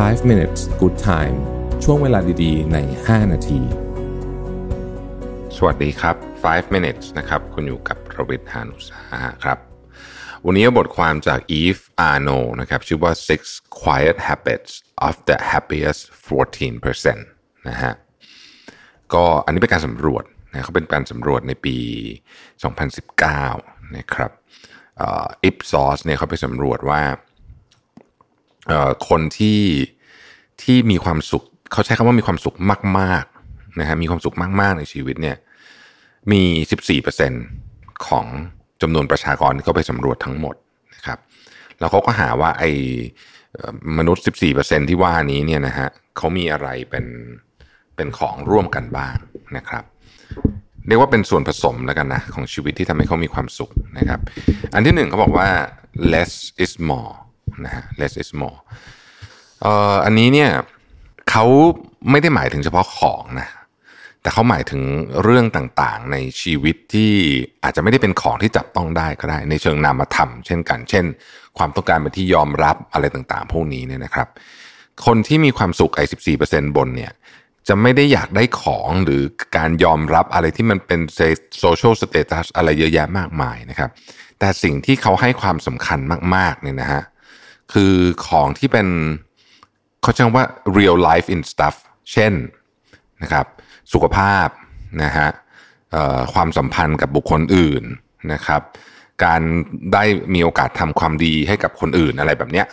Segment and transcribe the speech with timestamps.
[0.00, 1.36] 5 minutes good time
[1.84, 3.60] ช่วงเวลาดีๆ ใน 5 นาที
[5.56, 9.58] สวัสดีครับ 5 minutes นะครับ คุณอยู่กับประวิทยานุสาหะครับ
[10.46, 13.40] วันนี้บทความจาก Eve Arno นะครับ ชื่อว่า six
[13.80, 14.72] quiet habits
[15.06, 17.16] of the happiest 14%
[17.68, 17.92] นะฮะ
[19.14, 21.76] ก็อันนี้เป็นการสำรวจนะเขาเป็นการสำรวจในปี
[23.00, 24.30] 2019 นะครับ
[25.44, 27.02] อิปซอสเนี่ยเขาไปสำรวจว่า
[29.08, 29.60] คนที่
[30.62, 31.42] ที่มีความสุข
[31.72, 32.56] เขาใช้คำว่ามีความสุข
[32.98, 35.36] มากๆนะฮะมีความสุขมากๆในชีวิตเนี่ย
[36.32, 36.42] มี
[37.20, 38.26] 14%ของ
[38.82, 40.54] จำนวนประชากรที่เขาไปสำรวจทั้งหมด
[40.94, 41.18] นะครับ
[41.78, 42.70] แล้วเขาก็หาว่าไอ้
[43.98, 44.24] มนุษย์
[44.56, 47.06] 14%ที่ว่านี้เนี่ยนะฮะเขามีอะไรเป็น
[47.96, 49.16] เป็นของร่วมกันบ้าง
[49.56, 49.84] นะครับ
[50.88, 54.20] เรียกว่าเป็นส่วนผสมแล้วกันนะของชีวิตที่ทำให้เขามีความสุขนะครับ
[54.74, 55.48] อันที่หนึ่งเขาบอกว่า
[56.12, 56.32] less
[56.64, 57.14] is more
[57.66, 58.58] นะฮะ less is more
[59.62, 60.50] เอ่ออันนี้เนี่ย
[61.30, 61.44] เขา
[62.10, 63.48] ไม่ได้หมายถึงเฉพาะของนะ
[64.22, 64.82] แต่เขาหมายถึง
[65.22, 67.12] เรื่องต่างๆ ในชีวิตที่
[67.64, 71.04] อาจจะไม่ได้เป็นของที่จับต้องได้ก็ได้ ในเชิงนามธรรมเช่นกัน เช่น
[71.58, 74.28] ความต้องการเป็นที่ยอมรับอะไรต่างๆ พวกนี้เนี่ยนะครับ
[75.06, 77.12] คนที่มีความสุขไอ้สิบสี่เปอร์เซ็นบนเนี่ย
[77.68, 79.22] จะไม่ได้อยากได้ของหรือ
[79.56, 81.00] การยอมรับอะไรที่มันเป็น
[81.60, 83.90] social status อะไรเยอะแยะมากมายนะครับ
[84.38, 85.98] แต่สิ่งที่เขาให้ความสำคัญ
[86.34, 87.02] มากๆเนี่ยนะฮะ
[87.72, 87.94] คือ
[88.28, 88.88] ของที่เป็น
[90.02, 90.46] เขาเรียกว่า
[90.78, 91.76] real life in stuff
[92.12, 92.32] เช่น
[93.22, 93.46] นะครับ
[93.92, 94.48] สุขภาพ
[95.02, 95.28] นะฮะ
[96.34, 97.82] ความสัมพันธ์กับบุคคลอื่น
[98.32, 98.62] นะครับ
[99.24, 99.40] การ
[99.92, 102.66] ได้มีโอกาสทำความดีให้กับคนอื่นอะไรแบบเนี้ย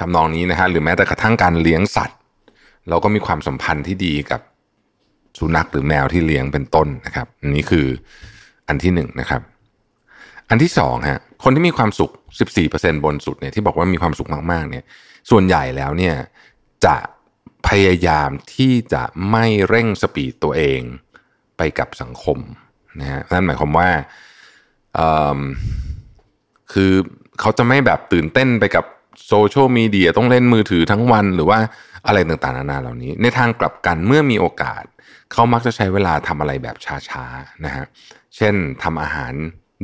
[0.00, 2.18] ทำนองนี้นะฮะหรือแม้แต่กระทั่งการเลี้ยงสัตว์
[2.88, 4.40] เราก็มีความสัมพันธ์ที่ดีกับ
[5.38, 7.86] สุนัขหรือแมวที่เลี้ยงเป็นต้นนะครับอันนี้คือ
[8.68, 9.42] อันที่หนึ่งนะครับ
[10.50, 12.10] อันที่สองฮะคนที่มีความสุข
[12.58, 14.84] 14%บนสุดเนี่ยที่บอกว่ามีความสุขมากๆเนี่ย
[15.30, 16.14] ส่วนใหญ่แล้วเนี่ย
[16.86, 16.96] จะ
[17.68, 20.80] พยายามที่จะไม่เร่งสปีดตัวเอง
[21.56, 22.38] ไปกับสังคม
[23.00, 23.88] นะฮะนั่นหมายความว่า
[26.72, 26.92] คือ
[27.40, 28.84] เขาจะไม่แบบตื่นเต้นไปกับ
[29.26, 31.58] โซเชียลมีเดียต้องเล่นมือถือทั้งวันหรือว่า
[32.06, 34.84] อะไรต่างๆนานาเหล่านี้ ในทางกลับกันเมื่อมีโอกาส
[35.32, 36.76] เขามักจะใช้เวลาทำอะไรแบบ
[37.08, 37.84] ช้าๆนะฮะ
[38.36, 39.32] เช่นทำอาหาร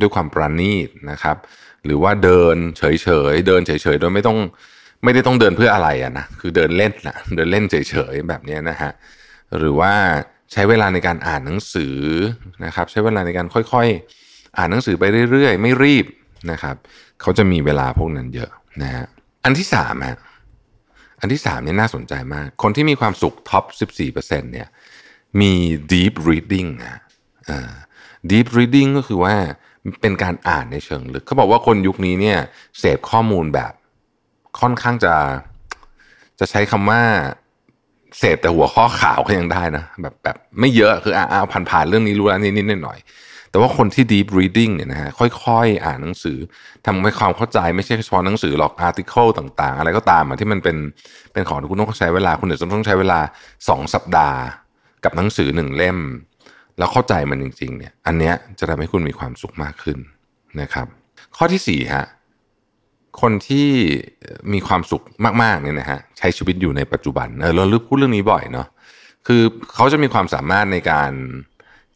[0.00, 1.36] ด้วยความประณีตนะครับ
[1.84, 2.82] หรือว่าเดินเฉ
[3.32, 4.38] ยๆเดินเฉยๆโดยไม่ต้อง
[5.04, 8.92] ไม่ได้ต้องเดินเพื่ออะไรอะนะคือเดินเล่นนะเดินเล่นเฉยๆแบบนี้นะฮะ
[9.58, 9.92] หรือว่า
[10.53, 11.97] ใช้เวลาในการอ่านหนังสือ
[12.64, 16.06] นะครับ ใช้เวลาในการค่อยๆ อ่านหนังสือไปเรื่อยๆ ไม่รีบ
[16.50, 16.76] นะครับ
[17.20, 18.50] เขาจะมีเวลาพวกนั้นเยอะ
[18.82, 19.06] นะฮะ
[19.44, 20.19] อันที่สามฮะ
[21.20, 23.64] อันที่สามเนี่ยน่าสนใจมาก คนที่มีความสุขท็อป
[24.10, 24.69] 14%เนี่ย
[25.41, 25.53] มี
[25.92, 26.97] deep reading นะ
[28.31, 29.37] deep reading ก็คือว่า
[30.02, 32.38] เป็นการอ่านในเชิงลึกเขาบอกว่าคนยุคนี้เนี่ย
[32.78, 33.72] เสพข้อมูลแบบ
[34.60, 35.14] ค่อนข้างจะ
[36.38, 37.02] จะใช้คำว่า
[38.18, 42.98] เสพแต่หัวข้อข่าวก็ยังได้นะแบบแบบไม่เยอะคืออ่าผ่านผ่านเรื่องนี้รู้แล้วนิดหน่อย
[43.50, 46.38] แต่ว่าคนที่ deep reading เนี่ยนะฮะค่อยๆอ่านหนังสือ
[46.86, 50.76] ทำให้ความเข้าใจไม่ใช่เฉพาะหนังสือหรอก article ต่างๆ อะไรก็ตามที่มันเป็น
[51.32, 53.20] เป็นของที่คุณต้องใช้เวลาคุณจะต้องใช้เวลา
[53.68, 54.38] สองสัปดาห์
[55.04, 55.98] กับหนังสือหนึ่งเล่ม
[56.78, 59.98] แล้วเข้าใจมันจริงๆเนี่ยอันเนี้ยจะทำให้คุณมีความสุขมากขึ้น
[60.60, 60.86] นะครับ
[61.36, 62.06] ข้อที่สี่ฮะ
[63.20, 63.68] คนที่
[64.52, 65.02] มีความสุข
[65.42, 68.68] มากๆเนี่ยนะฮะใช้ชีวิตอยู่ในปัจจุบันเออเราลึกพูดเรื่องนี้บ่อยเนาะ
[69.26, 69.42] คือ
[69.74, 71.12] เขาจะมีความสามารถในการ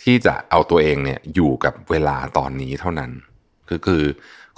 [0.03, 3.11] ที่จะเอาตัวเองเนี่ยอยู่กับเวลาตอนนี้เท่านั้น
[3.69, 4.03] คือคือ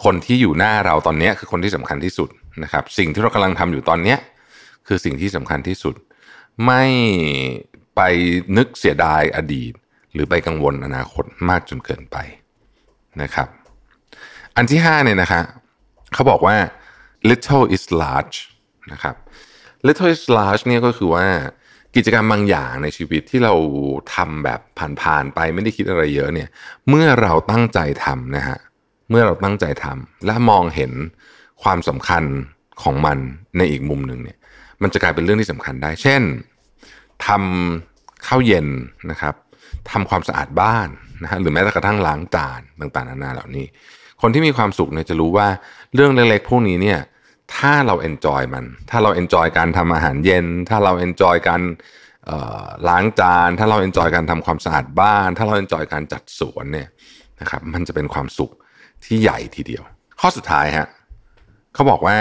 [0.05, 2.29] คนที่อยู่หน้าเราตอนนี้คือคนที่สำคัญที่สุด
[2.63, 4.19] นะครับ สิ่งที่เรากำลังทำอยู่ตอนเนี้ย
[4.87, 5.95] คือสิ่งที่สำคัญที่สุด
[6.67, 6.85] ไม่
[7.97, 8.01] ไป
[8.57, 9.73] นึกเสียดายอดีต
[10.15, 12.17] หรือไปกังวลอนาคตมากจนเกินไป
[13.23, 13.49] นะครับ
[14.57, 15.41] อันที่ห้าเนี่ยนะคะ
[16.13, 16.57] เขาบอกว่า
[17.31, 18.37] little is large
[18.93, 19.17] นะครับ
[19.87, 21.27] little is large เนี่ยก็คือว่า
[21.97, 23.55] กิจกรรมบางอย่างในชีวิตที่เรา
[24.15, 24.61] ทำแบบ
[25.03, 26.49] ผ่านๆไปไม่ได้คิดอะไรเยอะเนี่ย
[26.89, 28.59] เมื่อเราตั้งใจทำนะฮะ
[29.11, 30.93] เมื่อเราตั้งใจทำและมองเห็น
[31.63, 32.25] ความสำคัญ
[32.83, 33.19] ของมัน
[33.57, 34.39] ในอีกมุมหนึ่งเนี่ย
[34.83, 36.23] มันจะกลายเป็นเรื่องที่สำคัญได้ เช่น
[37.27, 38.67] ทำข้าวเย็น
[39.11, 39.35] นะครับ
[39.91, 40.89] ทำความสะอาดบ้าน
[41.23, 43.67] นะฮะหรือแม้แต่กระทั่งล้างจานต่างๆนานาเหล่านี้
[44.23, 45.49] คนที่มีความสุขเนี่ยจะรู้ว่า
[45.95, 47.01] เรื่องเล็กๆพวกนี้เนี่ย
[47.57, 51.63] ถ้าเรา enjoy มัน ถ้าเรา enjoy การทำอาหารเย็น ถ้าเรา enjoy การ
[52.89, 56.89] ล้างจาน ถ้าเรา enjoy การทำความสะอาดบ้าน ถ้าเรา enjoy การจัดสวนเนี่ย
[57.41, 58.51] นะครับมันจะเป็นความสุข
[59.05, 59.83] ที่ใหญ่ทีเดียว
[60.21, 60.89] ข้อสุดท้ายฮะ
[61.75, 62.19] เขาบอกว่า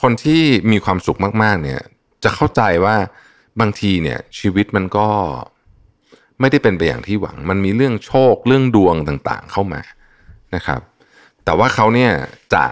[0.00, 1.80] คนที่มีความสุขมากๆเนี่ย
[2.24, 2.96] จะเข้าใจว่า
[3.60, 5.08] บางทีเนี่ยชีวิตมันก็
[6.40, 9.80] ไม่ได้เป็นไปอย่างที่หวัง มันมีเรื่องโชคเรื่องดวงต่างๆเข้ามา
[10.54, 10.80] นะครับ
[11.44, 12.12] แต่ว่าเขาเนี่ย
[12.54, 12.64] จะ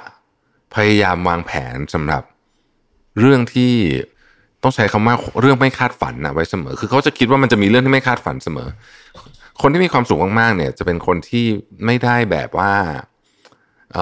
[0.74, 2.22] พยายามวางแผนสำหรับ
[3.20, 3.74] เรื่องที่
[4.62, 8.68] ต้องใช้คำว่าเรื่องไม่คาดฝันนะไว้เสมอ คือเขาจะคิดว่ามันจะมีเรื่องที่ไม่คาดฝันเสมอ
[9.60, 11.46] คนที่มีความสุขมากๆเนี่ย จะเป็นคนที่
[11.84, 12.74] ไม่ได้แบบว่า
[13.96, 13.98] อ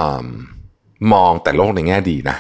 [1.13, 2.39] มองแต่โลกในแง่ดีนะ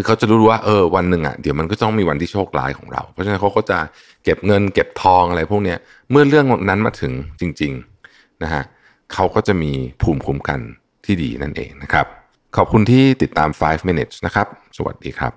[0.00, 3.78] คือเขาจะรู้ว่าเออวันหนึ่งอะเดี๋ยวมันก็ต้องมีวันที่โชคร้ายของเรา เพราะฉะนั้นเขาก็จะ
[4.24, 5.78] เก็บเงิน เก็บทองอะไรพวกเนี้ย
[6.10, 8.62] เมื่อเรื่องนั้นมาถึงจริงๆนะฮะ
[9.12, 9.72] เขาก็จะมี
[10.02, 10.60] ภูมิคุ้มกัน
[11.04, 12.06] ที่ดีนั่นเองนะครับ
[12.56, 14.46] ขอบคุณที่ติดตาม 5 minutes นะครับ
[14.76, 15.32] สวัสดีครับ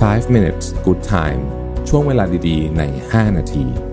[0.00, 1.40] 5 minutes good time
[1.88, 3.91] ช่วงเวลาดีๆ ใน 5 นาที